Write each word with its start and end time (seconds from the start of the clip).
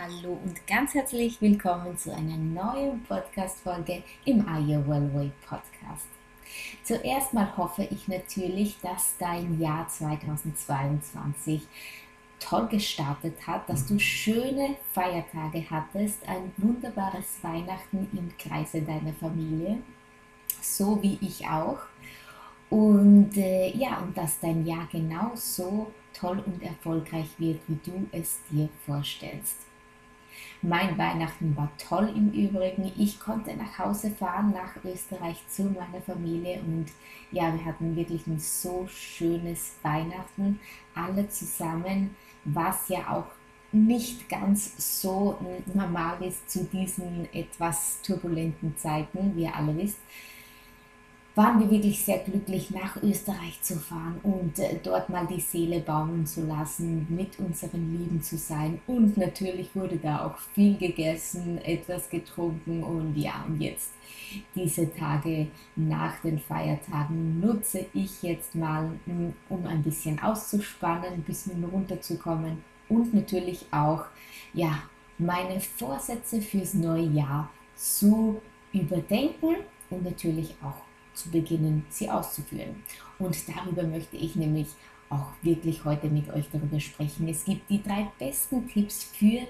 Hallo 0.00 0.38
und 0.44 0.64
ganz 0.68 0.94
herzlich 0.94 1.40
willkommen 1.40 1.98
zu 1.98 2.14
einer 2.14 2.36
neuen 2.36 3.02
Podcast-Folge 3.02 4.04
im 4.26 4.46
Are 4.46 4.60
You 4.60 4.86
Well 4.86 5.12
Way 5.12 5.32
Podcast. 5.44 6.06
Zuerst 6.84 7.34
mal 7.34 7.56
hoffe 7.56 7.82
ich 7.90 8.06
natürlich, 8.06 8.78
dass 8.80 9.16
dein 9.18 9.58
Jahr 9.58 9.88
2022 9.88 11.62
toll 12.38 12.68
gestartet 12.68 13.44
hat, 13.44 13.68
dass 13.68 13.86
du 13.86 13.98
schöne 13.98 14.76
Feiertage 14.92 15.68
hattest, 15.68 16.24
ein 16.28 16.52
wunderbares 16.58 17.42
Weihnachten 17.42 18.06
im 18.12 18.30
Kreise 18.38 18.82
deiner 18.82 19.14
Familie, 19.14 19.78
so 20.60 21.02
wie 21.02 21.18
ich 21.20 21.44
auch. 21.48 21.80
Und 22.70 23.36
äh, 23.36 23.76
ja, 23.76 23.98
und 23.98 24.16
dass 24.16 24.38
dein 24.38 24.64
Jahr 24.64 24.86
genauso 24.92 25.90
toll 26.12 26.40
und 26.46 26.62
erfolgreich 26.62 27.30
wird, 27.38 27.60
wie 27.66 27.80
du 27.84 28.06
es 28.12 28.38
dir 28.48 28.68
vorstellst. 28.86 29.67
Mein 30.60 30.98
Weihnachten 30.98 31.56
war 31.56 31.70
toll 31.78 32.12
im 32.16 32.32
Übrigen. 32.32 32.90
Ich 32.98 33.20
konnte 33.20 33.54
nach 33.56 33.78
Hause 33.78 34.10
fahren, 34.10 34.52
nach 34.52 34.82
Österreich 34.84 35.36
zu 35.48 35.64
meiner 35.64 36.02
Familie 36.04 36.60
und 36.60 36.86
ja, 37.30 37.52
wir 37.54 37.64
hatten 37.64 37.94
wirklich 37.94 38.26
ein 38.26 38.40
so 38.40 38.86
schönes 38.88 39.76
Weihnachten, 39.82 40.58
alle 40.94 41.28
zusammen, 41.28 42.16
was 42.44 42.88
ja 42.88 43.08
auch 43.08 43.26
nicht 43.70 44.28
ganz 44.28 45.00
so 45.02 45.38
normal 45.74 46.22
ist 46.22 46.50
zu 46.50 46.64
diesen 46.64 47.28
etwas 47.32 48.00
turbulenten 48.02 48.76
Zeiten, 48.76 49.36
wie 49.36 49.42
ihr 49.42 49.54
alle 49.54 49.76
wisst 49.76 49.98
waren 51.38 51.60
wir 51.60 51.70
wirklich 51.70 52.04
sehr 52.04 52.18
glücklich, 52.18 52.72
nach 52.72 53.00
Österreich 53.00 53.62
zu 53.62 53.78
fahren 53.78 54.18
und 54.24 54.58
äh, 54.58 54.80
dort 54.82 55.08
mal 55.08 55.24
die 55.24 55.40
Seele 55.40 55.78
baumeln 55.78 56.26
zu 56.26 56.44
lassen, 56.44 57.06
mit 57.08 57.38
unseren 57.38 57.96
Lieben 57.96 58.20
zu 58.20 58.36
sein. 58.36 58.80
Und 58.88 59.16
natürlich 59.16 59.70
wurde 59.76 59.98
da 59.98 60.26
auch 60.26 60.36
viel 60.52 60.76
gegessen, 60.76 61.58
etwas 61.58 62.10
getrunken 62.10 62.82
und 62.82 63.16
ja, 63.16 63.44
und 63.46 63.60
jetzt 63.60 63.92
diese 64.56 64.92
Tage 64.92 65.46
nach 65.76 66.20
den 66.22 66.40
Feiertagen 66.40 67.38
nutze 67.38 67.86
ich 67.94 68.20
jetzt 68.20 68.56
mal, 68.56 68.88
mm, 69.06 69.28
um 69.48 69.64
ein 69.64 69.84
bisschen 69.84 70.18
auszuspannen, 70.18 71.12
ein 71.12 71.22
bisschen 71.22 71.62
runterzukommen 71.62 72.64
und 72.88 73.14
natürlich 73.14 73.64
auch, 73.70 74.06
ja, 74.54 74.82
meine 75.18 75.60
Vorsätze 75.60 76.42
fürs 76.42 76.74
neue 76.74 77.06
Jahr 77.06 77.48
zu 77.76 78.42
überdenken 78.72 79.54
und 79.88 80.02
natürlich 80.02 80.56
auch 80.64 80.87
zu 81.18 81.30
beginnen, 81.30 81.84
sie 81.88 82.10
auszuführen. 82.10 82.82
Und 83.18 83.36
darüber 83.48 83.82
möchte 83.82 84.16
ich 84.16 84.36
nämlich 84.36 84.68
auch 85.10 85.32
wirklich 85.42 85.84
heute 85.84 86.08
mit 86.08 86.28
euch 86.30 86.48
darüber 86.52 86.80
sprechen. 86.80 87.28
Es 87.28 87.44
gibt 87.44 87.68
die 87.70 87.82
drei 87.82 88.10
besten 88.18 88.68
Tipps 88.68 89.04
für 89.04 89.46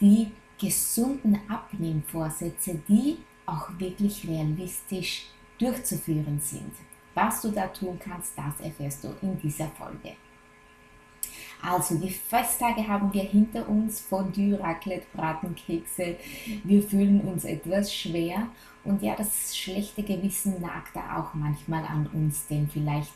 die 0.00 0.30
gesunden 0.58 1.38
Abnehmvorsätze, 1.48 2.80
die 2.88 3.18
auch 3.46 3.68
wirklich 3.78 4.26
realistisch 4.26 5.26
durchzuführen 5.58 6.40
sind. 6.40 6.72
Was 7.14 7.42
du 7.42 7.50
da 7.50 7.68
tun 7.68 7.98
kannst, 7.98 8.36
das 8.36 8.60
erfährst 8.60 9.04
du 9.04 9.14
in 9.22 9.38
dieser 9.38 9.68
Folge. 9.68 10.16
Also 11.64 11.96
die 11.96 12.10
Festtage 12.10 12.86
haben 12.86 13.12
wir 13.14 13.22
hinter 13.22 13.66
uns, 13.68 14.00
Fondue, 14.00 14.60
Raclette, 14.60 15.06
Bratenkekse. 15.14 16.16
Wir 16.62 16.82
fühlen 16.82 17.22
uns 17.22 17.44
etwas 17.44 17.94
schwer 17.94 18.48
und 18.84 19.02
ja, 19.02 19.16
das 19.16 19.56
schlechte 19.56 20.02
Gewissen 20.02 20.60
nagt 20.60 20.94
da 20.94 21.18
auch 21.18 21.32
manchmal 21.32 21.86
an 21.86 22.06
uns, 22.12 22.46
denn 22.48 22.68
vielleicht 22.68 23.14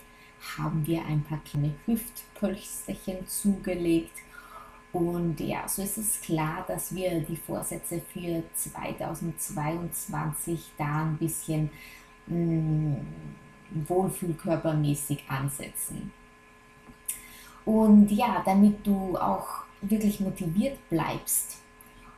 haben 0.56 0.86
wir 0.86 1.04
ein 1.04 1.22
paar 1.24 1.40
kleine 1.44 1.74
Hüftpölsterchen 1.84 3.26
zugelegt. 3.26 4.16
Und 4.92 5.40
ja, 5.40 5.68
so 5.68 5.82
ist 5.82 5.98
es 5.98 6.22
klar, 6.22 6.64
dass 6.66 6.94
wir 6.94 7.20
die 7.20 7.36
Vorsätze 7.36 8.00
für 8.00 8.42
2022 8.54 10.72
da 10.78 11.04
ein 11.04 11.18
bisschen 11.18 11.68
mh, 12.26 12.34
mm, 12.34 12.96
wohlfühlkörpermäßig 13.86 15.24
ansetzen. 15.28 16.10
Und 17.68 18.10
ja, 18.10 18.42
damit 18.46 18.86
du 18.86 19.18
auch 19.18 19.46
wirklich 19.82 20.20
motiviert 20.20 20.78
bleibst, 20.88 21.58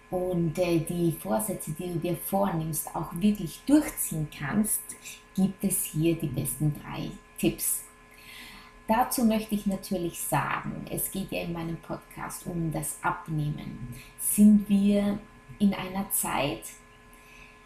und 0.09 0.56
äh, 0.59 0.78
die 0.81 1.12
Vorsätze, 1.12 1.72
die 1.72 1.93
du 1.93 1.99
dir 1.99 2.16
vornimmst, 2.16 2.94
auch 2.94 3.12
wirklich 3.15 3.60
durchziehen 3.66 4.28
kannst, 4.37 4.83
gibt 5.34 5.62
es 5.65 5.84
hier 5.87 6.16
die 6.16 6.28
besten 6.28 6.75
drei 6.81 7.10
Tipps. 7.37 7.83
Dazu 8.87 9.25
möchte 9.25 9.56
ich 9.56 9.66
natürlich 9.66 10.21
sagen, 10.21 10.84
es 10.91 11.10
geht 11.10 11.33
ja 11.33 11.43
in 11.43 11.53
meinem 11.53 11.77
Podcast 11.78 12.47
um 12.47 12.72
das 12.72 12.99
Abnehmen. 13.03 13.94
Sind 14.19 14.69
wir 14.69 15.19
in 15.59 15.75
einer 15.75 16.10
Zeit, 16.10 16.62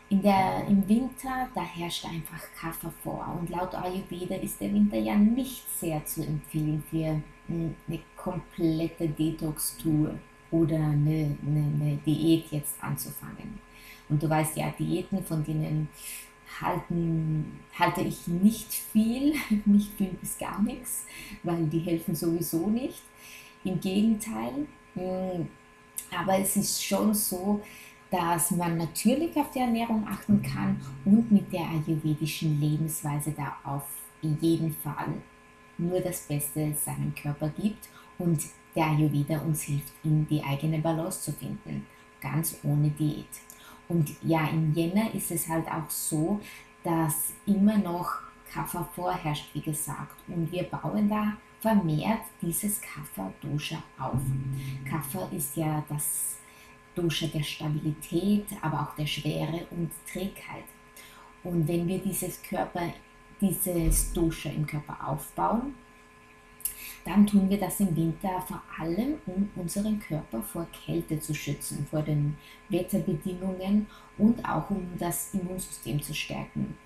in 0.09 0.23
der, 0.23 0.67
Im 0.69 0.87
Winter, 0.89 1.49
da 1.55 1.63
herrscht 1.63 2.05
einfach 2.07 2.43
Kaffer 2.59 2.93
vor. 3.03 3.39
Und 3.41 3.51
laut 3.51 3.75
Ayurveda 3.75 4.37
ist 4.37 4.61
der 4.61 4.73
Winter 4.73 4.99
ja 4.99 5.17
nicht 5.17 5.65
sehr 5.79 6.05
zu 6.05 6.23
empfehlen 6.23 6.83
für 6.91 7.23
eine 7.49 8.01
komplette 8.17 9.09
Detox-Tour 9.09 10.15
oder 10.51 10.77
eine, 10.77 11.37
eine, 11.45 11.73
eine 11.81 11.99
Diät 12.07 12.47
jetzt 12.51 12.83
anzufangen. 12.83 13.59
Und 14.09 14.23
du 14.23 14.29
weißt 14.29 14.57
ja, 14.57 14.71
Diäten, 14.79 15.25
von 15.25 15.45
denen 15.45 15.89
halten, 16.61 17.61
halte 17.79 18.03
ich 18.03 18.27
nicht 18.29 18.73
viel, 18.73 19.35
nicht 19.65 19.93
viel 19.97 20.11
bis 20.21 20.39
gar 20.39 20.63
nichts, 20.63 21.07
weil 21.43 21.67
die 21.67 21.81
helfen 21.81 22.15
sowieso 22.15 22.69
nicht. 22.69 23.03
Im 23.65 23.81
Gegenteil, 23.81 24.67
hm, 24.95 25.49
aber 26.17 26.39
es 26.39 26.57
ist 26.57 26.85
schon 26.85 27.15
so, 27.15 27.63
dass 28.11 28.53
man 28.53 28.77
natürlich 28.77 29.35
auf 29.37 29.51
die 29.51 29.59
Ernährung 29.59 30.07
achten 30.07 30.41
kann 30.43 30.81
und 31.05 31.33
mit 31.33 31.53
der 31.53 31.67
ayurvedischen 31.69 32.61
Lebensweise 32.61 33.33
da 33.33 33.57
auf 33.65 33.89
jeden 34.23 34.73
Fall 34.73 35.15
nur 35.79 36.01
das 36.01 36.23
Beste 36.23 36.75
seinem 36.75 37.15
Körper 37.15 37.49
gibt 37.51 37.89
und 38.19 38.41
der 38.75 38.87
Ayurveda 38.87 39.39
uns 39.41 39.63
hilft, 39.63 39.93
in 40.03 40.27
die 40.27 40.43
eigene 40.43 40.79
Balance 40.79 41.21
zu 41.21 41.33
finden, 41.33 41.87
ganz 42.21 42.59
ohne 42.63 42.91
Diät. 42.91 43.27
Und 43.89 44.11
ja, 44.23 44.49
im 44.49 44.73
Jänner 44.75 45.15
ist 45.15 45.31
es 45.31 45.49
halt 45.49 45.67
auch 45.69 45.89
so, 45.89 46.41
dass 46.83 47.33
immer 47.47 47.79
noch 47.79 48.11
Kapha 48.53 48.89
vorherrscht, 48.95 49.55
wie 49.55 49.61
gesagt, 49.61 50.17
und 50.29 50.51
wir 50.51 50.65
bauen 50.65 51.09
da 51.09 51.37
vermehrt 51.61 52.21
dieses 52.43 52.81
Kapha-Dosha 52.81 53.83
auf. 53.99 54.21
Kapha 54.89 55.29
ist 55.35 55.57
ja 55.57 55.83
das 55.89 56.37
Dosha 56.95 57.27
der 57.27 57.43
Stabilität, 57.43 58.47
aber 58.61 58.83
auch 58.83 58.95
der 58.97 59.07
Schwere 59.07 59.67
und 59.71 59.91
Trägheit. 60.11 60.65
Und 61.43 61.67
wenn 61.67 61.87
wir 61.89 61.99
dieses 61.99 62.43
Körper, 62.43 62.93
dieses 63.49 64.13
Dosha 64.13 64.51
im 64.51 64.67
Körper 64.67 64.97
aufbauen, 65.09 65.75
dann 67.05 67.27
tun 67.27 67.51
wir 67.51 67.59
das 67.59 67.81
im 67.81 67.95
Winter 67.95 68.41
vor 68.47 68.63
allem, 68.79 69.17
um 69.27 69.51
unseren 69.57 70.01
Körper 70.01 70.43
vor 70.43 70.67
Kälte 70.73 71.21
zu 71.21 71.35
schützen, 71.35 71.87
vor 71.91 72.03
den 72.03 72.37
Wetterbedingungen 72.71 73.87
und 74.17 74.43
auch 74.49 74.71
um 74.71 74.87
das 74.99 75.35
Immunsystem 75.35 76.01
zu 76.01 76.15
stärken. 76.15 76.77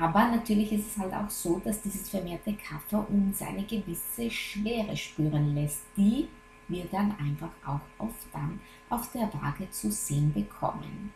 Aber 0.00 0.28
natürlich 0.28 0.72
ist 0.72 0.86
es 0.88 0.98
halt 0.98 1.12
auch 1.12 1.28
so, 1.28 1.60
dass 1.62 1.82
dieses 1.82 2.08
vermehrte 2.08 2.54
Kaffer 2.54 3.06
uns 3.10 3.42
eine 3.42 3.62
gewisse 3.62 4.30
Schwere 4.30 4.96
spüren 4.96 5.54
lässt, 5.54 5.82
die 5.96 6.28
wir 6.68 6.86
dann 6.86 7.14
einfach 7.18 7.50
auch 7.66 7.80
oft 7.98 8.26
dann 8.32 8.58
auf 8.88 9.12
der 9.12 9.32
Waage 9.34 9.70
zu 9.70 9.90
sehen 9.90 10.32
bekommen. 10.32 11.12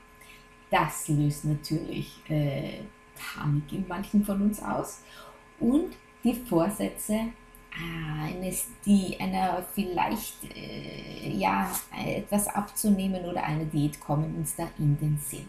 Das 0.71 1.09
löst 1.09 1.45
natürlich 1.45 2.21
äh, 2.29 2.81
Panik 3.17 3.73
in 3.73 3.87
manchen 3.89 4.25
von 4.25 4.43
uns 4.43 4.63
aus 4.63 5.01
und 5.59 5.97
die 6.23 6.35
Vorsätze 6.35 7.33
eines, 7.71 8.69
die 8.85 9.19
einer 9.21 9.65
vielleicht 9.75 10.45
äh, 10.57 11.31
ja, 11.31 11.71
etwas 12.05 12.49
abzunehmen 12.49 13.25
oder 13.25 13.43
eine 13.45 13.67
Diät 13.67 14.01
kommen 14.01 14.35
uns 14.37 14.57
da 14.57 14.69
in 14.79 14.97
den 14.99 15.19
Sinn. 15.19 15.49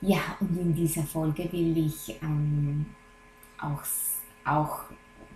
Ja, 0.00 0.36
und 0.40 0.58
in 0.58 0.74
dieser 0.74 1.02
Folge 1.02 1.50
will 1.52 1.76
ich 1.78 2.16
ähm, 2.22 2.86
auch, 3.60 3.82
auch 4.44 4.84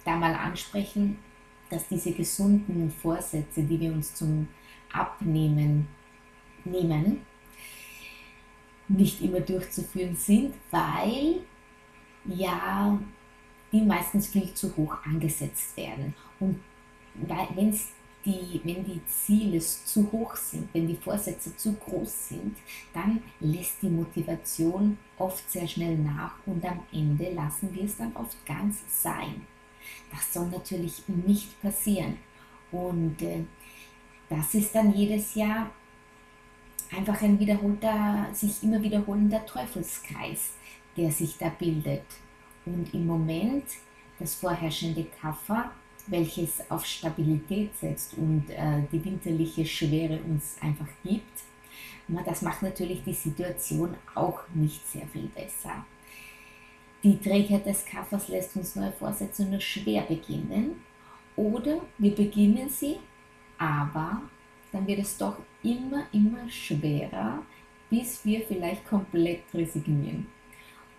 da 0.05 0.17
mal 0.17 0.35
ansprechen, 0.35 1.19
dass 1.71 1.89
diese 1.89 2.13
gesunden 2.13 2.91
Vorsätze, 2.91 3.63
die 3.63 3.81
wir 3.81 3.93
uns 3.93 4.15
zum 4.15 4.49
Abnehmen 4.93 5.89
nehmen, 6.65 7.23
nicht 8.89 9.21
immer 9.23 9.41
durchzuführen 9.41 10.17
sind, 10.17 10.55
weil 10.71 11.41
ja 12.25 12.99
die 13.73 13.83
meistens 13.83 14.29
viel 14.29 14.53
zu 14.55 14.75
hoch 14.77 14.97
angesetzt 15.05 15.77
werden. 15.77 16.15
Und 16.41 16.61
wenn's 17.55 17.89
die, 18.25 18.61
wenn 18.65 18.85
die 18.85 19.05
Ziele 19.07 19.61
zu 19.61 20.11
hoch 20.11 20.37
sind, 20.37 20.69
wenn 20.73 20.87
die 20.87 20.97
Vorsätze 20.97 21.55
zu 21.57 21.75
groß 21.75 22.29
sind, 22.29 22.57
dann 22.93 23.23
lässt 23.41 23.83
die 23.83 23.89
Motivation 23.89 24.99
oft 25.19 25.51
sehr 25.51 25.67
schnell 25.67 25.97
nach 25.99 26.35
und 26.47 26.65
am 26.65 26.81
Ende 26.93 27.33
lassen 27.33 27.75
wir 27.75 27.85
es 27.85 27.97
dann 27.97 28.15
oft 28.17 28.45
ganz 28.47 28.79
sein. 29.03 29.47
Das 30.11 30.33
soll 30.33 30.49
natürlich 30.49 31.03
nicht 31.09 31.61
passieren. 31.63 32.19
Und 32.71 33.23
äh, 33.23 33.45
das 34.29 34.55
ist 34.55 34.75
dann 34.75 34.93
jedes 34.93 35.35
Jahr 35.35 35.71
einfach 36.97 37.21
ein 37.23 37.39
wiederholter, 37.39 38.27
sich 38.33 38.63
immer 38.63 38.83
wiederholender 38.83 39.45
Teufelskreis, 39.47 40.53
der 40.97 41.11
sich 41.11 41.37
da 41.39 41.49
bildet. 41.49 42.05
Und 42.65 42.93
im 42.93 43.07
Moment 43.07 43.65
das 44.19 44.35
vorherrschende 44.35 45.07
Kaffer, 45.21 45.71
welches 46.07 46.71
auf 46.71 46.85
Stabilität 46.85 47.77
setzt 47.77 48.15
und 48.15 48.51
äh, 48.51 48.83
die 48.91 49.05
winterliche 49.05 49.65
Schwere 49.65 50.19
uns 50.23 50.57
einfach 50.61 50.89
gibt, 51.05 51.43
das 52.25 52.43
macht 52.43 52.63
natürlich 52.63 53.03
die 53.05 53.13
Situation 53.13 53.95
auch 54.15 54.41
nicht 54.55 54.87
sehr 54.89 55.07
viel 55.09 55.27
besser. 55.27 55.85
Die 57.03 57.19
Trägheit 57.21 57.67
des 57.67 57.85
Kaffers 57.85 58.29
lässt 58.29 58.57
uns 58.57 58.75
neue 58.75 58.93
Vorsätze 58.93 59.45
nur 59.45 59.61
schwer 59.61 60.03
beginnen. 60.03 60.83
Oder 61.37 61.81
wir 61.99 62.15
beginnen 62.15 62.69
sie, 62.69 62.97
aber 63.59 64.23
dann 64.73 64.87
wird 64.87 65.01
es 65.01 65.17
doch 65.17 65.37
immer, 65.63 66.07
immer 66.13 66.49
schwerer, 66.51 67.43
bis 67.91 68.25
wir 68.25 68.43
vielleicht 68.47 68.87
komplett 68.87 69.43
resignieren. 69.55 70.27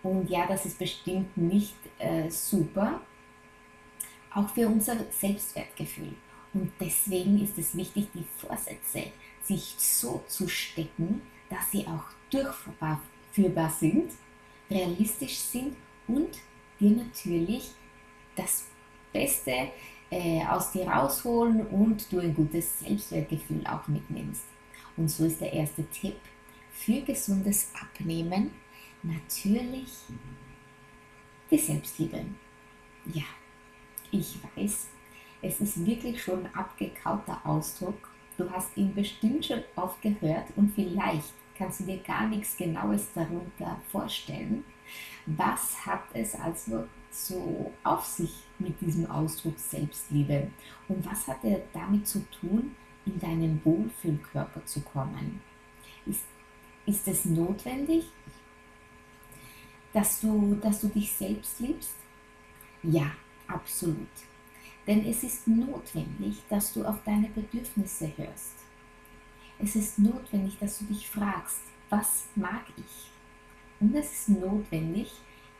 Und 0.01 0.29
ja, 0.29 0.47
das 0.47 0.65
ist 0.65 0.79
bestimmt 0.79 1.35
nicht 1.37 1.75
äh, 1.97 2.29
super, 2.29 3.01
auch 4.33 4.49
für 4.49 4.67
unser 4.67 4.95
Selbstwertgefühl. 5.11 6.13
Und 6.53 6.71
deswegen 6.79 7.43
ist 7.43 7.57
es 7.57 7.75
wichtig, 7.75 8.07
die 8.13 8.25
Vorsätze 8.37 9.11
sich 9.43 9.75
so 9.77 10.23
zu 10.27 10.47
stecken, 10.47 11.21
dass 11.49 11.71
sie 11.71 11.85
auch 11.85 12.05
durchführbar 12.31 13.69
sind, 13.69 14.11
realistisch 14.69 15.37
sind 15.37 15.75
und 16.07 16.29
dir 16.79 16.91
natürlich 16.91 17.71
das 18.35 18.65
Beste 19.11 19.69
äh, 20.11 20.43
aus 20.45 20.71
dir 20.71 20.87
rausholen 20.87 21.67
und 21.67 22.11
du 22.11 22.19
ein 22.19 22.33
gutes 22.33 22.79
Selbstwertgefühl 22.79 23.65
auch 23.67 23.87
mitnimmst. 23.87 24.45
Und 24.97 25.09
so 25.09 25.25
ist 25.25 25.41
der 25.41 25.53
erste 25.53 25.85
Tipp 25.89 26.17
für 26.71 27.01
gesundes 27.01 27.71
Abnehmen 27.79 28.51
natürlich 29.03 29.89
die 31.51 31.57
Selbstliebe. 31.57 32.25
Ja, 33.05 33.23
ich 34.11 34.37
weiß, 34.55 34.87
es 35.41 35.61
ist 35.61 35.85
wirklich 35.85 36.21
schon 36.21 36.45
ein 36.45 36.55
abgekauter 36.55 37.39
Ausdruck. 37.43 38.09
Du 38.37 38.49
hast 38.49 38.75
ihn 38.77 38.93
bestimmt 38.93 39.45
schon 39.45 39.63
oft 39.75 40.01
gehört 40.01 40.47
und 40.55 40.73
vielleicht 40.73 41.33
kannst 41.57 41.81
du 41.81 41.85
dir 41.85 41.99
gar 41.99 42.27
nichts 42.27 42.57
Genaues 42.57 43.07
darunter 43.13 43.81
vorstellen. 43.91 44.63
Was 45.25 45.85
hat 45.85 46.03
es 46.13 46.35
also 46.35 46.85
so 47.11 47.71
auf 47.83 48.05
sich 48.05 48.33
mit 48.59 48.79
diesem 48.81 49.09
Ausdruck 49.09 49.57
Selbstliebe? 49.57 50.49
Und 50.87 51.05
was 51.05 51.27
hat 51.27 51.43
er 51.43 51.61
damit 51.73 52.07
zu 52.07 52.25
tun, 52.31 52.75
in 53.05 53.19
deinen 53.19 53.61
Wohlfühlkörper 53.63 54.65
zu 54.65 54.81
kommen? 54.81 55.41
Ist, 56.05 56.25
ist 56.85 57.07
es 57.07 57.25
notwendig, 57.25 58.05
dass 59.93 60.21
du, 60.21 60.55
dass 60.61 60.81
du 60.81 60.87
dich 60.87 61.11
selbst 61.11 61.59
liebst? 61.59 61.95
Ja, 62.83 63.11
absolut. 63.47 64.07
Denn 64.87 65.05
es 65.05 65.23
ist 65.23 65.47
notwendig, 65.47 66.41
dass 66.49 66.73
du 66.73 66.83
auf 66.83 67.03
deine 67.03 67.29
Bedürfnisse 67.29 68.11
hörst. 68.17 68.55
Es 69.59 69.75
ist 69.75 69.99
notwendig, 69.99 70.57
dass 70.57 70.79
du 70.79 70.85
dich 70.85 71.09
fragst, 71.09 71.59
was 71.89 72.25
mag 72.35 72.63
ich? 72.77 73.11
Und 73.79 73.93
es 73.95 74.11
ist 74.11 74.29
notwendig, 74.29 75.11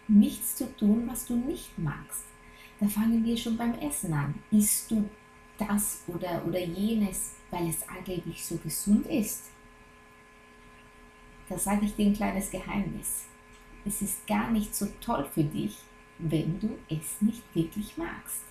nichts 0.10 0.56
zu 0.56 0.76
tun, 0.76 1.08
was 1.08 1.26
du 1.26 1.36
nicht 1.36 1.78
magst. 1.78 2.24
Da 2.80 2.88
fangen 2.88 3.24
wir 3.24 3.38
schon 3.38 3.58
beim 3.58 3.74
Essen 3.80 4.14
an. 4.14 4.36
Isst 4.52 4.90
du 4.92 5.10
das 5.58 6.04
oder, 6.08 6.46
oder 6.46 6.60
jenes, 6.60 7.34
weil 7.52 7.70
es 7.70 7.88
angeblich 7.88 8.46
so 8.46 8.58
gesund 8.58 9.06
ist? 9.08 9.46
Da 11.50 11.58
sage 11.58 11.86
ich 11.86 11.96
dir 11.96 12.08
ein 12.08 12.14
kleines 12.14 12.52
Geheimnis. 12.52 13.26
Es 13.86 14.02
ist 14.02 14.28
gar 14.28 14.52
nicht 14.52 14.76
so 14.76 14.88
toll 15.02 15.28
für 15.34 15.44
dich, 15.44 15.78
wenn 16.20 16.60
du 16.60 16.78
es 16.90 17.22
nicht 17.22 17.44
wirklich 17.54 17.98
magst. 17.98 18.44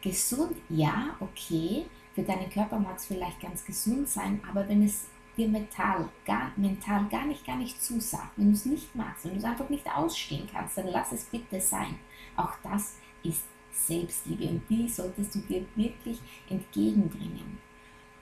Gesund, 0.00 0.56
ja, 0.68 1.16
okay, 1.20 1.86
für 2.14 2.22
deinen 2.22 2.50
Körper 2.50 2.78
mag 2.78 2.96
es 2.96 3.06
vielleicht 3.06 3.40
ganz 3.40 3.64
gesund 3.64 4.08
sein, 4.08 4.40
aber 4.48 4.68
wenn 4.68 4.82
es 4.82 5.06
dir 5.36 5.48
mental 5.48 6.08
gar, 6.24 6.52
mental 6.56 7.08
gar 7.08 7.26
nicht, 7.26 7.46
gar 7.46 7.56
nicht 7.56 7.82
zusagt, 7.82 8.32
wenn 8.36 8.48
du 8.48 8.52
es 8.52 8.66
nicht 8.66 8.94
magst, 8.94 9.24
wenn 9.24 9.32
du 9.32 9.38
es 9.38 9.44
einfach 9.44 9.68
nicht 9.68 9.86
ausstehen 9.86 10.48
kannst, 10.50 10.78
dann 10.78 10.88
lass 10.88 11.12
es 11.12 11.24
bitte 11.24 11.60
sein. 11.60 11.98
Auch 12.36 12.54
das 12.62 12.96
ist 13.22 13.44
Selbstliebe 13.70 14.48
und 14.48 14.68
die 14.68 14.88
solltest 14.88 15.34
du 15.34 15.40
dir 15.40 15.64
wirklich 15.74 16.20
entgegenbringen. 16.48 17.58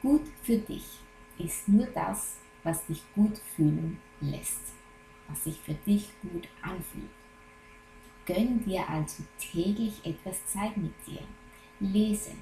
Gut 0.01 0.23
für 0.43 0.59
dich 0.59 0.85
ist 1.39 1.69
nur 1.69 1.87
das, 1.87 2.39
was 2.63 2.85
dich 2.87 3.03
gut 3.15 3.39
fühlen 3.57 3.99
lässt, 4.21 4.61
was 5.29 5.45
sich 5.45 5.59
für 5.61 5.75
dich 5.75 6.11
gut 6.23 6.49
anfühlt. 6.63 7.11
Gönn 8.27 8.63
dir 8.65 8.89
also 8.89 9.25
täglich 9.39 10.05
etwas 10.05 10.45
Zeit 10.47 10.77
mit 10.77 10.93
dir. 11.07 11.23
Lese, 11.81 12.33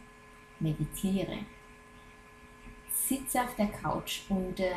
meditiere, 0.60 1.38
sitze 3.06 3.42
auf 3.42 3.54
der 3.56 3.68
Couch 3.68 4.22
und 4.28 4.60
äh, 4.60 4.74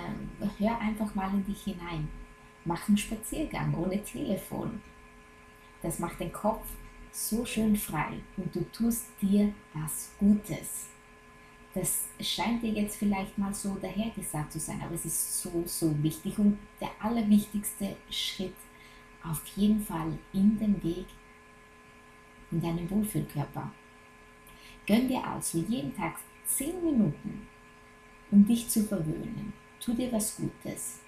hör 0.57 0.79
einfach 0.79 1.13
mal 1.15 1.31
in 1.33 1.45
dich 1.45 1.63
hinein. 1.63 2.07
Mach 2.65 2.87
einen 2.87 2.97
Spaziergang 2.97 3.73
ohne 3.73 4.03
Telefon. 4.03 4.81
Das 5.81 5.99
macht 5.99 6.19
den 6.19 6.31
Kopf 6.31 6.65
so 7.11 7.45
schön 7.45 7.75
frei 7.75 8.19
und 8.37 8.55
du 8.55 8.63
tust 8.71 9.07
dir 9.21 9.53
was 9.73 10.11
Gutes. 10.19 10.87
Das 11.73 12.09
scheint 12.19 12.61
dir 12.63 12.71
jetzt 12.71 12.97
vielleicht 12.97 13.37
mal 13.37 13.53
so 13.53 13.75
dahergesagt 13.75 14.51
zu 14.51 14.59
sein, 14.59 14.81
aber 14.81 14.93
es 14.93 15.05
ist 15.05 15.41
so, 15.41 15.63
so 15.65 16.03
wichtig 16.03 16.37
und 16.37 16.57
der 16.79 16.89
allerwichtigste 16.99 17.95
Schritt 18.09 18.55
auf 19.23 19.45
jeden 19.55 19.81
Fall 19.81 20.17
in 20.33 20.57
den 20.59 20.81
Weg 20.83 21.05
in 22.51 22.61
deinen 22.61 22.89
Wohlfühlkörper. 22.89 23.71
Gönn 24.85 25.07
dir 25.07 25.25
also 25.25 25.59
jeden 25.59 25.95
Tag 25.95 26.17
10 26.45 26.83
Minuten 26.83 27.47
um 28.31 28.45
dich 28.45 28.67
zu 28.69 28.83
verwöhnen. 28.83 29.53
Tu 29.79 29.93
dir 29.93 30.11
was 30.11 30.35
Gutes. 30.35 30.99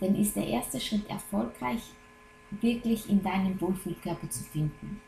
Denn 0.00 0.14
ist 0.16 0.36
der 0.36 0.46
erste 0.46 0.80
Schritt 0.80 1.08
erfolgreich, 1.08 1.82
wirklich 2.50 3.08
in 3.08 3.22
deinem 3.22 3.60
Wohlfühlkörper 3.60 4.28
zu 4.28 4.44
finden. 4.44 5.00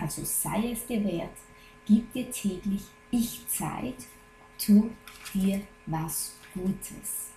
Also 0.00 0.22
sei 0.24 0.72
es 0.72 0.86
dir 0.86 1.02
wert, 1.04 1.36
gib 1.86 2.12
dir 2.12 2.30
täglich 2.30 2.82
Ich 3.10 3.46
Zeit, 3.48 4.06
tu 4.58 4.90
dir 5.34 5.62
was 5.86 6.36
Gutes. 6.54 7.30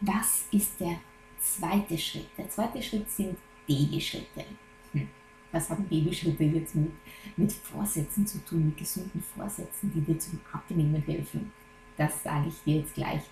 Was 0.00 0.44
ist 0.52 0.78
der 0.78 1.00
zweite 1.40 1.98
Schritt? 1.98 2.28
Der 2.36 2.48
zweite 2.48 2.82
Schritt 2.82 3.10
sind 3.10 3.36
Babyschritte. 3.66 4.44
Hm. 4.92 5.08
Was 5.50 5.70
haben 5.70 5.84
Babyschritte 5.88 6.44
jetzt 6.44 6.74
mit, 6.74 6.92
mit 7.36 7.52
Vorsätzen 7.52 8.26
zu 8.26 8.44
tun, 8.44 8.66
mit 8.66 8.76
gesunden 8.76 9.22
Vorsätzen, 9.34 9.90
die 9.92 10.00
dir 10.00 10.18
zum 10.18 10.38
Abnehmen 10.52 11.02
helfen? 11.02 11.52
Das 11.96 12.22
sage 12.22 12.48
ich 12.48 12.62
dir 12.64 12.80
jetzt 12.80 12.94
gleich. 12.94 13.22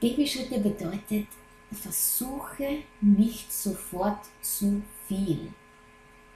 Babyschritte 0.00 0.60
bedeutet, 0.60 1.26
versuche 1.72 2.78
nicht 3.00 3.52
sofort 3.52 4.20
zu 4.40 4.82
viel. 5.06 5.52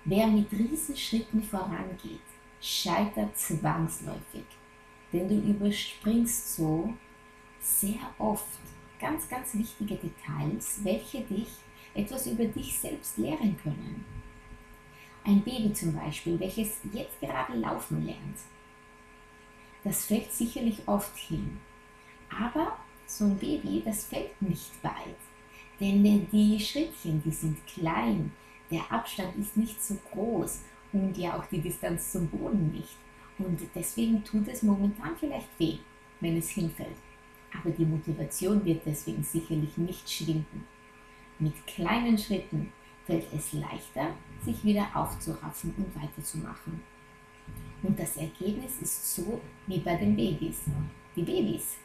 Wer 0.04 0.26
mit 0.26 0.52
Riesenschritten 0.52 1.42
vorangeht, 1.42 2.20
scheitert 2.60 3.36
zwangsläufig. 3.36 4.44
Denn 5.12 5.28
du 5.28 5.34
überspringst 5.36 6.56
so 6.56 6.92
sehr 7.60 8.00
oft 8.18 8.44
ganz, 9.00 9.28
ganz 9.28 9.54
wichtige 9.54 9.96
Details, 9.96 10.80
welche 10.82 11.22
dich 11.22 11.48
etwas 11.94 12.26
über 12.26 12.44
dich 12.44 12.78
selbst 12.78 13.16
lehren 13.16 13.56
können. 13.62 14.04
Ein 15.24 15.42
Baby 15.42 15.72
zum 15.72 15.94
Beispiel, 15.94 16.38
welches 16.38 16.78
jetzt 16.92 17.18
gerade 17.20 17.54
laufen 17.54 18.04
lernt, 18.04 18.38
das 19.84 20.06
fällt 20.06 20.32
sicherlich 20.32 20.82
oft 20.86 21.16
hin. 21.16 21.58
Aber 22.30 22.78
so 23.06 23.26
ein 23.26 23.38
Baby, 23.38 23.82
das 23.84 24.06
fällt 24.06 24.40
nicht 24.40 24.82
weit. 24.82 25.16
Denn 25.78 26.26
die 26.32 26.58
Schrittchen, 26.58 27.22
die 27.22 27.30
sind 27.30 27.58
klein, 27.66 28.32
der 28.70 28.90
Abstand 28.90 29.36
ist 29.36 29.56
nicht 29.56 29.82
so 29.82 29.96
groß 30.12 30.62
und 30.92 31.16
ja 31.18 31.38
auch 31.38 31.46
die 31.46 31.60
Distanz 31.60 32.12
zum 32.12 32.28
Boden 32.28 32.72
nicht. 32.72 32.96
Und 33.38 33.60
deswegen 33.74 34.24
tut 34.24 34.48
es 34.48 34.62
momentan 34.62 35.16
vielleicht 35.18 35.48
weh, 35.58 35.78
wenn 36.20 36.36
es 36.36 36.50
hinfällt. 36.50 36.96
aber 37.56 37.70
die 37.70 37.84
Motivation 37.84 38.64
wird 38.64 38.82
deswegen 38.84 39.22
sicherlich 39.22 39.76
nicht 39.76 40.10
schwinden. 40.10 40.64
Mit 41.38 41.66
kleinen 41.66 42.18
Schritten 42.18 42.72
fällt 43.06 43.26
es 43.32 43.52
leichter, 43.52 44.14
sich 44.44 44.64
wieder 44.64 44.86
aufzuraffen 44.94 45.74
und 45.76 45.94
weiterzumachen. 46.02 46.82
Und 47.82 47.98
das 47.98 48.16
Ergebnis 48.16 48.80
ist 48.80 49.14
so 49.14 49.40
wie 49.66 49.78
bei 49.78 49.96
den 49.96 50.16
Babys. 50.16 50.62
Die 51.14 51.22
Babys, 51.22 51.76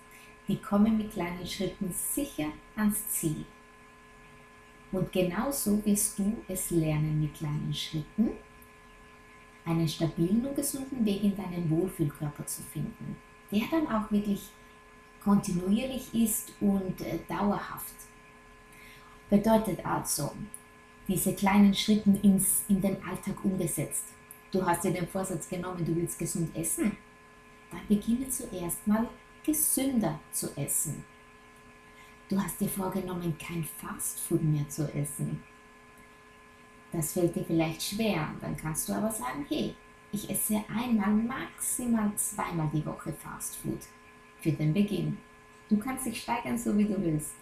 die 0.47 0.57
kommen 0.57 0.97
mit 0.97 1.11
kleinen 1.11 1.45
Schritten 1.45 1.93
sicher 1.93 2.47
ans 2.75 3.07
Ziel. 3.09 3.45
Und 4.91 5.11
genauso 5.11 5.85
wirst 5.85 6.17
du 6.17 6.37
es 6.47 6.71
lernen 6.71 7.21
mit 7.21 7.35
kleinen 7.35 7.73
Schritten, 7.73 8.31
einen 9.65 9.87
stabilen 9.87 10.45
und 10.45 10.55
gesunden 10.55 11.05
Weg 11.05 11.23
in 11.23 11.35
deinen 11.35 11.69
Wohlfühlkörper 11.69 12.45
zu 12.45 12.63
finden, 12.63 13.15
der 13.51 13.61
dann 13.69 13.87
auch 13.87 14.09
wirklich 14.09 14.41
kontinuierlich 15.23 16.13
ist 16.13 16.53
und 16.59 17.01
äh, 17.01 17.19
dauerhaft. 17.27 17.93
Bedeutet 19.29 19.85
also, 19.85 20.31
diese 21.07 21.35
kleinen 21.35 21.73
Schritte 21.73 22.09
ins, 22.23 22.63
in 22.67 22.81
den 22.81 23.03
Alltag 23.03 23.43
umgesetzt. 23.43 24.05
Du 24.51 24.65
hast 24.65 24.83
dir 24.83 24.91
den 24.91 25.07
Vorsatz 25.07 25.47
genommen, 25.47 25.85
du 25.85 25.95
willst 25.95 26.17
gesund 26.17 26.55
essen. 26.55 26.97
Dann 27.71 27.87
beginne 27.87 28.27
zuerst 28.29 28.85
mal 28.87 29.07
gesünder 29.45 30.19
zu 30.31 30.55
essen. 30.57 31.03
Du 32.29 32.41
hast 32.41 32.59
dir 32.59 32.69
vorgenommen, 32.69 33.37
kein 33.37 33.63
Fastfood 33.63 34.43
mehr 34.43 34.67
zu 34.67 34.91
essen. 34.93 35.43
Das 36.91 37.13
fällt 37.13 37.35
dir 37.35 37.45
vielleicht 37.45 37.81
schwer. 37.81 38.33
Dann 38.41 38.57
kannst 38.57 38.89
du 38.89 38.93
aber 38.93 39.11
sagen, 39.11 39.45
hey, 39.47 39.75
ich 40.11 40.29
esse 40.29 40.63
einmal, 40.67 41.13
maximal 41.13 42.11
zweimal 42.15 42.69
die 42.73 42.85
Woche 42.85 43.13
Fastfood 43.13 43.81
für 44.41 44.51
den 44.51 44.73
Beginn. 44.73 45.17
Du 45.69 45.77
kannst 45.77 46.07
dich 46.07 46.21
steigern, 46.21 46.57
so 46.57 46.75
wie 46.75 46.85
du 46.85 46.99
willst. 46.99 47.33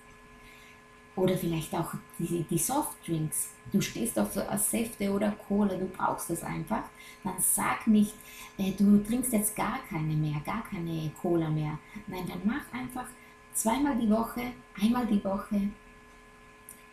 Oder 1.18 1.36
vielleicht 1.36 1.74
auch 1.74 1.94
die, 2.20 2.46
die 2.48 2.58
Softdrinks. 2.60 3.50
Du 3.72 3.82
stehst 3.82 4.18
auf 4.20 4.32
Säfte 4.58 5.12
oder 5.12 5.32
Cola, 5.48 5.76
du 5.76 5.88
brauchst 5.88 6.30
es 6.30 6.44
einfach. 6.44 6.84
Dann 7.24 7.34
sag 7.40 7.88
nicht, 7.88 8.14
äh, 8.58 8.72
du 8.72 9.04
trinkst 9.04 9.34
jetzt 9.34 9.56
gar 9.56 9.80
keine 9.90 10.14
mehr, 10.14 10.40
gar 10.46 10.64
keine 10.70 11.12
Cola 11.20 11.50
mehr. 11.50 11.80
Nein, 12.06 12.26
dann 12.28 12.42
mach 12.46 12.72
einfach 12.72 13.08
zweimal 13.52 13.98
die 13.98 14.10
Woche, 14.10 14.42
einmal 14.80 15.08
die 15.08 15.24
Woche, 15.24 15.70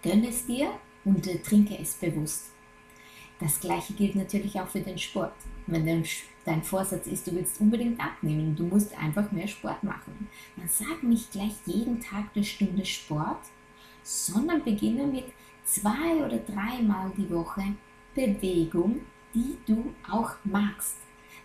gönn 0.02 0.24
es 0.24 0.46
dir 0.46 0.70
und 1.04 1.26
äh, 1.26 1.38
trinke 1.40 1.78
es 1.78 1.94
bewusst. 1.94 2.46
Das 3.38 3.60
gleiche 3.60 3.92
gilt 3.92 4.14
natürlich 4.14 4.58
auch 4.58 4.68
für 4.68 4.80
den 4.80 4.98
Sport. 4.98 5.34
Wenn 5.66 5.84
dein, 5.84 6.04
dein 6.46 6.62
Vorsatz 6.62 7.06
ist, 7.06 7.26
du 7.26 7.32
willst 7.32 7.60
unbedingt 7.60 8.00
abnehmen, 8.00 8.56
du 8.56 8.64
musst 8.64 8.96
einfach 8.98 9.30
mehr 9.32 9.48
Sport 9.48 9.82
machen, 9.82 10.28
dann 10.56 10.68
sag 10.68 11.02
nicht 11.02 11.30
gleich 11.32 11.52
jeden 11.66 12.00
Tag 12.00 12.30
eine 12.34 12.44
Stunde 12.44 12.86
Sport, 12.86 13.42
sondern 14.04 14.62
beginne 14.62 15.06
mit 15.06 15.25
zwei 15.64 16.25
oder 16.25 16.38
dreimal 16.38 17.11
die 17.16 17.28
Woche 17.30 17.62
Bewegung, 18.14 19.00
die 19.34 19.56
du 19.66 19.92
auch 20.08 20.32
magst. 20.44 20.99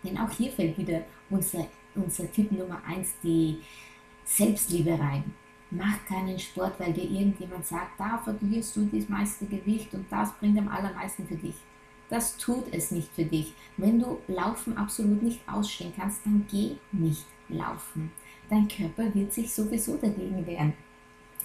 Denn 0.04 0.18
auch 0.18 0.30
hier 0.32 0.51
fällt 0.51 0.78
wieder 0.78 1.04
unser, 1.30 1.68
unser 1.96 2.32
Tipp 2.32 2.51
Nummer 2.51 2.82
eins 2.86 3.13
die 3.24 3.60
Selbstliebe 4.24 4.92
rein. 4.92 5.24
Mach 5.72 6.06
keinen 6.06 6.38
Sport, 6.38 6.80
weil 6.80 6.94
dir 6.94 7.10
irgendjemand 7.10 7.66
sagt, 7.66 8.00
da 8.00 8.18
verlierst 8.18 8.75
du 8.75 8.89
das 8.92 9.10
meiste 9.10 9.46
Gewicht 9.46 9.94
und 9.94 10.06
das 10.12 10.34
bringt 10.34 10.58
am 10.58 10.68
allermeisten 10.68 11.28
für 11.28 11.36
dich. 11.36 11.56
Das 12.10 12.38
tut 12.38 12.66
es 12.74 12.92
nicht 12.92 13.10
für 13.13 13.25
dich. 13.25 13.54
Wenn 13.78 14.00
du 14.00 14.20
Laufen 14.28 14.75
absolut 14.78 15.22
nicht 15.22 15.42
ausstehen 15.48 15.94
kannst, 15.96 16.25
dann 16.25 16.46
geh 16.50 16.78
nicht 16.92 17.25
laufen. 17.50 18.12
Dein 18.50 18.68
Körper 18.68 19.13
wird 19.13 19.32
sich 19.32 19.54
sowieso 19.54 19.96
dagegen 19.98 20.46
wehren, 20.46 20.74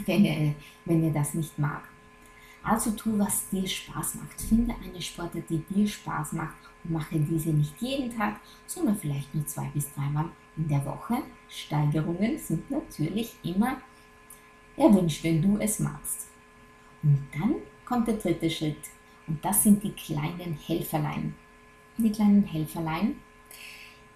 wenn 0.07 0.25
er, 0.25 0.55
wenn 0.85 1.05
er 1.05 1.13
das 1.13 1.35
nicht 1.35 1.59
mag. 1.59 1.89
Also 2.63 2.93
tu, 2.93 3.19
was 3.19 3.49
dir 3.51 3.67
Spaß 3.69 4.17
macht. 4.17 4.41
Finde 4.41 4.75
eine 4.83 5.01
Sportart, 5.01 5.49
die 5.51 5.59
dir 5.59 5.87
Spaß 5.87 6.33
macht 6.33 6.57
und 6.83 6.93
mache 6.93 7.19
diese 7.19 7.51
nicht 7.51 7.75
jeden 7.81 8.17
Tag, 8.17 8.41
sondern 8.67 8.97
vielleicht 8.97 9.35
nur 9.35 9.47
zwei 9.47 9.67
bis 9.75 9.93
dreimal 9.93 10.31
in 10.57 10.69
der 10.69 10.85
Woche. 10.87 11.19
Steigerungen 11.49 12.39
sind 12.39 12.71
natürlich 12.71 13.35
immer 13.43 13.77
erwünscht, 14.77 15.23
wenn 15.25 15.43
du 15.43 15.59
es 15.59 15.79
magst. 15.79 16.29
Und 17.03 17.23
dann 17.35 17.57
kommt 17.85 18.09
der 18.09 18.17
dritte 18.17 18.49
Schritt. 18.49 18.79
Und 19.27 19.45
das 19.45 19.63
sind 19.63 19.83
die 19.83 19.93
kleinen 19.93 20.59
Helferlein. 20.67 21.35
Die 21.99 22.11
kleinen 22.11 22.45
Helferlein, 22.45 23.17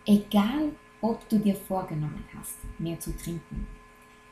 egal 0.06 0.72
ob 1.00 1.28
du 1.28 1.38
dir 1.38 1.54
vorgenommen 1.54 2.24
hast, 2.36 2.56
mehr 2.78 2.98
zu 2.98 3.16
trinken. 3.16 3.66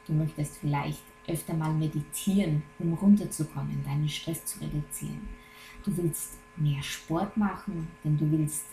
Du 0.07 0.15
möchtest 0.15 0.57
vielleicht 0.59 1.03
öfter 1.29 1.55
mal 1.55 1.73
meditieren, 1.73 2.63
um 2.79 2.95
runterzukommen, 2.95 3.85
deinen 3.85 4.09
Stress 4.09 4.45
zu 4.45 4.61
reduzieren. 4.61 5.29
Du 5.85 5.97
willst 5.97 6.39
mehr 6.57 6.83
Sport 6.83 7.37
machen, 7.37 7.89
denn 8.03 8.19
du 8.19 8.31
willst 8.31 8.67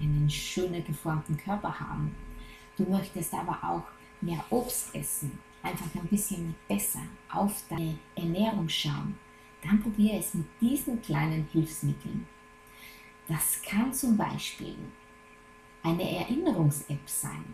einen 0.00 0.28
schöner 0.30 0.80
geformten 0.80 1.36
Körper 1.36 1.78
haben. 1.78 2.14
Du 2.76 2.84
möchtest 2.84 3.34
aber 3.34 3.58
auch 3.62 3.84
mehr 4.20 4.44
Obst 4.50 4.94
essen, 4.94 5.38
einfach 5.62 5.94
ein 5.94 6.06
bisschen 6.08 6.54
besser 6.68 7.02
auf 7.30 7.62
deine 7.68 7.98
Ernährung 8.14 8.68
schauen. 8.68 9.18
Dann 9.62 9.80
probiere 9.80 10.18
es 10.18 10.34
mit 10.34 10.46
diesen 10.60 11.00
kleinen 11.02 11.48
Hilfsmitteln. 11.52 12.26
Das 13.28 13.62
kann 13.62 13.92
zum 13.92 14.16
Beispiel 14.16 14.76
eine 15.82 16.18
Erinnerungs-App 16.18 17.08
sein 17.08 17.44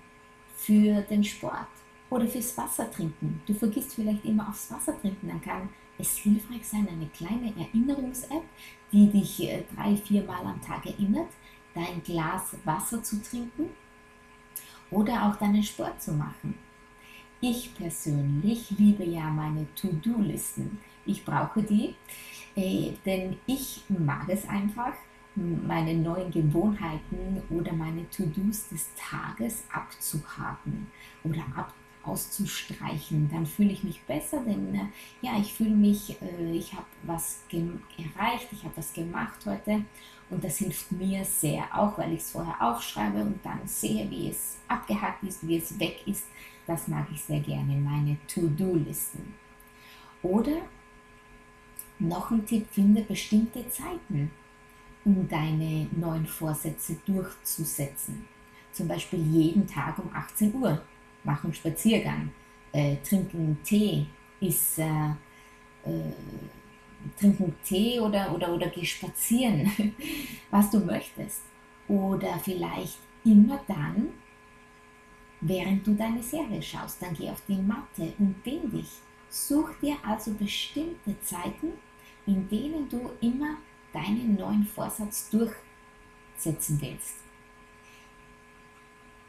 für 0.56 1.02
den 1.02 1.22
Sport 1.24 1.68
oder 2.10 2.26
fürs 2.26 2.56
Wasser 2.58 2.90
trinken. 2.90 3.40
Du 3.46 3.54
vergisst 3.54 3.94
vielleicht 3.94 4.24
immer 4.24 4.48
aufs 4.48 4.70
Wasser 4.70 5.00
trinken, 5.00 5.28
dann 5.28 5.40
kann 5.40 5.68
es 5.98 6.16
hilfreich 6.16 6.66
sein, 6.66 6.88
eine 6.88 7.06
kleine 7.06 7.54
Erinnerungs-App, 7.56 8.42
die 8.92 9.08
dich 9.10 9.42
äh, 9.42 9.62
drei, 9.74 9.96
vier 9.96 10.24
Mal 10.24 10.44
am 10.44 10.60
Tag 10.60 10.84
erinnert, 10.86 11.30
dein 11.74 12.02
Glas 12.02 12.56
Wasser 12.64 13.02
zu 13.02 13.22
trinken 13.22 13.70
oder 14.90 15.28
auch 15.28 15.36
deinen 15.36 15.62
Sport 15.62 16.02
zu 16.02 16.12
machen. 16.12 16.54
Ich 17.40 17.74
persönlich 17.74 18.70
liebe 18.70 19.04
ja 19.04 19.30
meine 19.30 19.66
To-Do-Listen. 19.74 20.78
Ich 21.06 21.24
brauche 21.24 21.62
die, 21.62 21.94
äh, 22.56 22.92
denn 23.06 23.38
ich 23.46 23.82
mag 23.88 24.28
es 24.28 24.46
einfach, 24.48 24.92
meine 25.36 25.94
neuen 25.94 26.30
Gewohnheiten 26.30 27.42
oder 27.48 27.72
meine 27.72 28.08
To-Dos 28.10 28.68
des 28.68 28.90
Tages 28.94 29.64
abzuhaken 29.72 30.88
oder 31.24 31.42
ab, 31.56 31.72
auszustreichen. 32.04 33.28
Dann 33.30 33.46
fühle 33.46 33.72
ich 33.72 33.84
mich 33.84 34.00
besser, 34.02 34.42
denn 34.44 34.74
äh, 34.74 34.86
ja, 35.20 35.38
ich 35.38 35.52
fühle 35.52 35.70
mich, 35.70 36.16
äh, 36.22 36.52
ich 36.52 36.72
habe 36.72 36.86
was 37.02 37.40
erreicht, 37.50 38.48
ich 38.52 38.64
habe 38.64 38.76
was 38.76 38.92
gemacht 38.92 39.38
heute 39.46 39.84
und 40.30 40.42
das 40.44 40.58
hilft 40.58 40.92
mir 40.92 41.24
sehr, 41.24 41.64
auch 41.76 41.98
weil 41.98 42.12
ich 42.12 42.20
es 42.20 42.30
vorher 42.30 42.60
aufschreibe 42.62 43.20
und 43.20 43.44
dann 43.44 43.66
sehe, 43.66 44.08
wie 44.10 44.30
es 44.30 44.58
abgehakt 44.68 45.22
ist, 45.24 45.46
wie 45.46 45.56
es 45.56 45.78
weg 45.78 46.02
ist. 46.06 46.26
Das 46.66 46.88
mag 46.88 47.06
ich 47.12 47.20
sehr 47.20 47.40
gerne, 47.40 47.74
meine 47.76 48.16
To-Do-Listen. 48.28 49.34
Oder 50.22 50.62
noch 51.98 52.30
ein 52.30 52.46
Tipp, 52.46 52.66
finde 52.70 53.02
bestimmte 53.02 53.68
Zeiten, 53.68 54.30
um 55.04 55.28
deine 55.28 55.88
neuen 55.92 56.26
Vorsätze 56.26 56.96
durchzusetzen. 57.04 58.26
Zum 58.72 58.86
Beispiel 58.86 59.20
jeden 59.20 59.66
Tag 59.66 59.98
um 59.98 60.10
18 60.14 60.54
Uhr 60.54 60.80
machen 61.24 61.52
Spaziergang, 61.52 62.30
äh, 62.72 62.96
trinken 62.96 63.58
Tee, 63.62 64.06
ist, 64.40 64.78
äh, 64.78 65.10
äh, 65.84 66.12
trinken 67.18 67.54
Tee 67.64 68.00
oder, 68.00 68.34
oder, 68.34 68.52
oder 68.54 68.68
geh 68.68 68.84
spazieren, 68.84 69.70
was 70.50 70.70
du 70.70 70.80
möchtest. 70.80 71.42
Oder 71.88 72.38
vielleicht 72.38 72.98
immer 73.24 73.60
dann, 73.66 74.10
während 75.40 75.86
du 75.86 75.94
deine 75.94 76.22
Serie 76.22 76.62
schaust, 76.62 77.02
dann 77.02 77.14
geh 77.14 77.30
auf 77.30 77.42
die 77.48 77.56
Matte 77.56 78.12
und 78.18 78.36
dehn 78.44 78.70
dich. 78.70 78.90
Such 79.28 79.70
dir 79.80 79.96
also 80.04 80.32
bestimmte 80.34 81.18
Zeiten, 81.20 81.72
in 82.26 82.48
denen 82.48 82.88
du 82.88 83.10
immer 83.20 83.56
deinen 83.92 84.36
neuen 84.36 84.64
Vorsatz 84.64 85.30
durchsetzen 85.30 86.80
willst. 86.80 87.16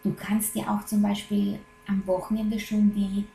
Du 0.03 0.13
kannst 0.13 0.55
dir 0.55 0.69
auch 0.69 0.83
zum 0.85 1.01
Beispiel 1.01 1.59
am 1.87 2.05
Wochenende 2.07 2.59
schon 2.59 2.93
die 2.93 3.25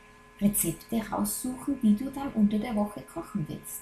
Rezepte 0.41 1.01
raussuchen, 1.09 1.79
die 1.81 1.95
du 1.95 2.09
dann 2.11 2.31
unter 2.33 2.59
der 2.59 2.75
Woche 2.75 3.01
kochen 3.01 3.45
willst. 3.47 3.81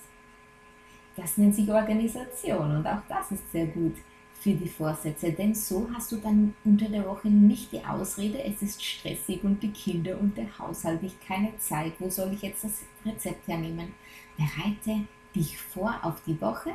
Das 1.16 1.38
nennt 1.38 1.56
sich 1.56 1.70
Organisation 1.70 2.78
und 2.78 2.88
auch 2.88 3.02
das 3.08 3.32
ist 3.32 3.52
sehr 3.52 3.68
gut 3.68 3.96
für 4.34 4.54
die 4.54 4.68
Vorsätze, 4.68 5.32
denn 5.32 5.56
so 5.56 5.90
hast 5.94 6.12
du 6.12 6.18
dann 6.18 6.54
unter 6.66 6.88
der 6.88 7.06
Woche 7.06 7.30
nicht 7.30 7.72
die 7.72 7.84
Ausrede, 7.84 8.44
es 8.44 8.62
ist 8.62 8.84
stressig 8.84 9.44
und 9.44 9.64
die 9.64 9.72
Kinder 9.72 10.20
und 10.20 10.38
der 10.38 10.60
Haushalt, 10.60 11.02
ich 11.04 11.20
keine 11.26 11.58
Zeit, 11.58 11.94
wo 12.00 12.10
soll 12.10 12.34
ich 12.34 12.42
jetzt 12.42 12.64
das 12.64 12.84
Rezept 13.06 13.48
hernehmen? 13.48 13.94
Bereite 14.38 15.06
dich 15.34 15.58
vor 15.58 15.98
auf 16.04 16.22
die 16.28 16.40
Woche 16.40 16.72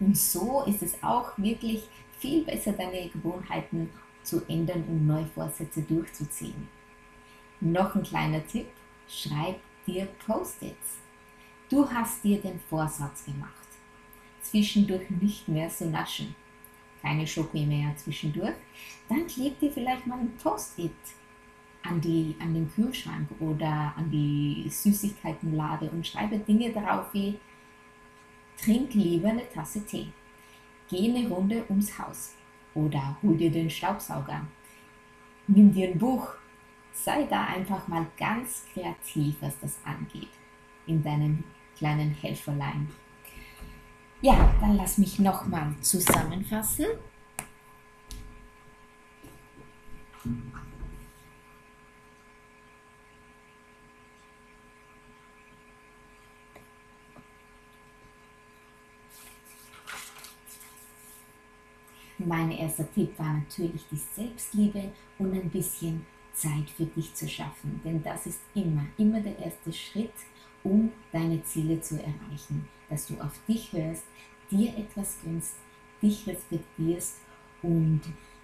und 0.00 0.16
so 0.16 0.64
ist 0.64 0.82
es 0.82 1.02
auch 1.02 1.36
wirklich 1.36 1.88
viel 2.18 2.44
besser, 2.44 2.72
deine 2.72 3.08
Gewohnheiten 3.08 3.90
zu 4.22 4.42
ändern 4.48 4.84
und 4.84 5.06
neue 5.06 5.26
Vorsätze 5.26 5.82
durchzuziehen. 5.82 6.68
Noch 7.60 7.94
ein 7.94 8.02
kleiner 8.02 8.46
Tipp, 8.46 8.66
schreib 9.08 9.60
dir 9.86 10.06
Post-its. 10.26 10.98
Du 11.68 11.88
hast 11.88 12.22
dir 12.24 12.40
den 12.40 12.60
Vorsatz 12.60 13.24
gemacht, 13.24 13.68
zwischendurch 14.42 15.08
nicht 15.10 15.48
mehr 15.48 15.70
so 15.70 15.86
naschen. 15.88 16.34
Keine 17.00 17.26
Schoki 17.26 17.66
mehr 17.66 17.96
zwischendurch. 17.96 18.54
Dann 19.08 19.26
kleb 19.26 19.58
dir 19.58 19.72
vielleicht 19.72 20.06
mal 20.06 20.18
ein 20.18 20.36
Post-it 20.36 20.92
an, 21.82 21.96
an 22.40 22.54
den 22.54 22.70
Kühlschrank 22.74 23.28
oder 23.40 23.92
an 23.96 24.10
die 24.10 24.66
Süßigkeitenlade 24.68 25.90
und 25.90 26.06
schreibe 26.06 26.38
Dinge 26.38 26.70
darauf 26.72 27.12
wie 27.12 27.38
trink 28.56 28.94
lieber 28.94 29.28
eine 29.28 29.48
Tasse 29.48 29.84
Tee, 29.84 30.08
geh 30.88 31.10
eine 31.10 31.28
Runde 31.28 31.64
ums 31.68 31.98
Haus 31.98 32.34
oder 32.74 33.16
hol 33.22 33.36
dir 33.36 33.50
den 33.50 33.70
Staubsauger, 33.70 34.46
nimm 35.46 35.72
dir 35.72 35.88
ein 35.88 35.98
Buch, 35.98 36.34
sei 36.92 37.24
da 37.24 37.46
einfach 37.46 37.88
mal 37.88 38.06
ganz 38.16 38.64
kreativ, 38.72 39.36
was 39.40 39.58
das 39.60 39.78
angeht, 39.84 40.30
in 40.86 41.02
deinem 41.02 41.44
kleinen 41.76 42.10
Helferlein. 42.10 42.88
Ja, 44.20 44.54
dann 44.60 44.76
lass 44.76 44.98
mich 44.98 45.18
nochmal 45.18 45.74
zusammenfassen. 45.80 46.86
Mein 62.26 62.50
erster 62.52 62.90
Tipp 62.92 63.18
war 63.18 63.32
natürlich 63.32 63.82
die 63.90 63.96
Selbstliebe 63.96 64.92
und 65.18 65.32
ein 65.32 65.50
bisschen 65.50 66.06
Zeit 66.32 66.70
für 66.76 66.86
dich 66.86 67.14
zu 67.14 67.28
schaffen. 67.28 67.80
Denn 67.84 68.02
das 68.02 68.26
ist 68.26 68.40
immer, 68.54 68.84
immer 68.98 69.20
der 69.20 69.38
erste 69.38 69.72
Schritt, 69.72 70.12
um 70.62 70.92
deine 71.10 71.42
Ziele 71.44 71.80
zu 71.80 71.96
erreichen. 71.96 72.68
Dass 72.88 73.06
du 73.06 73.20
auf 73.20 73.40
dich 73.48 73.72
hörst, 73.72 74.04
dir 74.50 74.76
etwas 74.76 75.16
gönnst, 75.24 75.56
dich 76.00 76.26
respektierst 76.26 77.18
und 77.62 78.00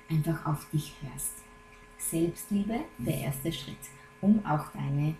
einfach 0.08 0.46
auf 0.46 0.68
dich 0.70 0.94
hörst. 1.02 1.34
Selbstliebe, 1.98 2.80
der 2.98 3.14
erste 3.14 3.52
Schritt, 3.52 3.76
um 4.20 4.44
auch 4.44 4.72
deine 4.72 5.14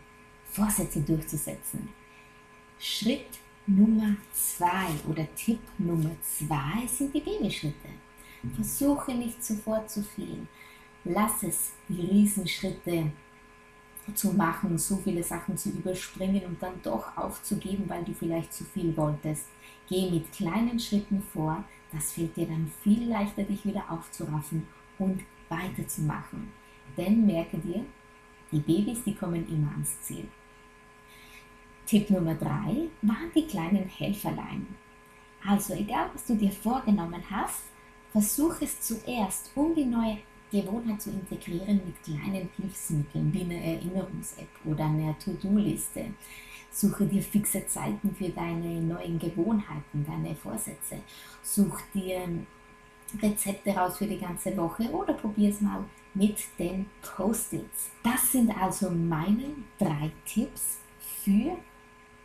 Vorsätze 0.44 1.00
durchzusetzen. 1.00 1.88
Schritt 2.78 3.38
Nummer 3.66 4.16
zwei 4.32 4.88
oder 5.08 5.26
Tipp 5.34 5.60
Nummer 5.76 6.10
zwei 6.22 6.86
sind 6.86 7.14
die 7.14 7.20
Babyschritte. 7.20 7.88
Versuche 8.54 9.14
nicht 9.14 9.44
sofort 9.44 9.90
zu 9.90 10.02
viel. 10.02 10.46
Lass 11.04 11.42
es, 11.42 11.72
die 11.88 12.00
Riesenschritte 12.00 13.10
zu 14.14 14.32
machen, 14.32 14.78
so 14.78 14.96
viele 14.96 15.22
Sachen 15.22 15.56
zu 15.56 15.70
überspringen 15.70 16.44
und 16.46 16.62
dann 16.62 16.80
doch 16.82 17.16
aufzugeben, 17.16 17.84
weil 17.88 18.04
du 18.04 18.14
vielleicht 18.14 18.52
zu 18.52 18.64
viel 18.64 18.96
wolltest. 18.96 19.46
Geh 19.88 20.10
mit 20.10 20.32
kleinen 20.32 20.78
Schritten 20.78 21.22
vor, 21.22 21.64
das 21.92 22.12
fällt 22.12 22.36
dir 22.36 22.46
dann 22.46 22.70
viel 22.82 23.08
leichter, 23.08 23.42
dich 23.42 23.64
wieder 23.64 23.84
aufzuraffen 23.90 24.66
und 24.98 25.22
weiterzumachen. 25.48 26.52
Denn 26.96 27.26
merke 27.26 27.58
dir, 27.58 27.84
die 28.50 28.60
Babys, 28.60 29.04
die 29.04 29.14
kommen 29.14 29.46
immer 29.48 29.70
ans 29.72 30.00
Ziel. 30.02 30.26
Tipp 31.86 32.10
Nummer 32.10 32.34
drei 32.34 32.88
waren 33.02 33.30
die 33.34 33.46
kleinen 33.46 33.88
Helferlein. 33.88 34.66
Also 35.46 35.74
egal, 35.74 36.10
was 36.12 36.26
du 36.26 36.34
dir 36.34 36.50
vorgenommen 36.50 37.22
hast, 37.30 37.62
versuch 38.12 38.60
es 38.60 38.80
zuerst, 38.80 39.50
um 39.54 39.74
die 39.74 39.84
neue 39.84 40.18
Gewohnheit 40.50 41.02
zu 41.02 41.10
integrieren 41.10 41.80
mit 41.84 42.02
kleinen 42.02 42.48
Hilfsmitteln 42.56 43.32
wie 43.32 43.42
eine 43.42 43.62
Erinnerungs-App 43.62 44.48
oder 44.64 44.84
eine 44.84 45.14
To-Do-Liste. 45.22 46.06
Suche 46.70 47.06
dir 47.06 47.22
fixe 47.22 47.66
Zeiten 47.66 48.14
für 48.14 48.28
deine 48.30 48.80
neuen 48.80 49.18
Gewohnheiten, 49.18 50.06
deine 50.06 50.34
Vorsätze. 50.34 51.00
Such 51.42 51.80
dir 51.92 52.22
Rezepte 53.22 53.70
raus 53.70 53.98
für 53.98 54.06
die 54.06 54.18
ganze 54.18 54.56
Woche 54.56 54.84
oder 54.90 55.14
probier 55.14 55.50
es 55.50 55.60
mal 55.60 55.84
mit 56.14 56.38
den 56.58 56.86
Post-its. 57.02 57.90
Das 58.02 58.32
sind 58.32 58.50
also 58.56 58.90
meine 58.90 59.54
drei 59.78 60.10
Tipps 60.26 60.78
für 61.24 61.56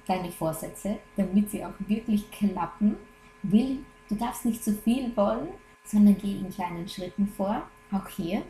deine 0.06 0.32
Vorsätze, 0.32 1.00
damit 1.16 1.52
sie 1.52 1.64
auch 1.64 1.74
wirklich 1.88 2.30
klappen. 2.32 2.98
Will, 3.44 3.80
du 4.10 4.16
darfst 4.16 4.46
nicht 4.46 4.64
zu 4.64 4.74
viel 4.74 5.16
wollen, 5.16 5.50
sondern 5.86 6.18
geh 6.18 6.38
in 6.38 6.50
kleinen 6.50 6.88
Schritten 6.88 7.28
vor 7.28 7.68
auch 7.92 8.08
hier. 8.08 8.44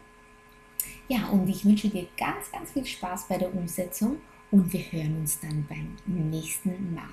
Ja, 1.08 1.28
und 1.30 1.48
ich 1.48 1.65
wünsche 1.65 1.89
dir 1.89 2.08
ganz, 2.17 2.52
ganz 2.52 2.72
viel 2.72 2.86
Spaß 2.86 3.28
bei 3.28 3.38
der 3.38 3.54
Umsetzung 3.54 4.17
und 4.52 4.72
wir 4.72 4.82
hören 4.91 5.19
uns 5.19 5.39
dann 5.39 5.65
beim 5.67 5.98
nächsten 6.06 6.93
Mal. 6.93 7.04